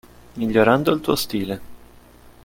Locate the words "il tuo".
0.93-1.13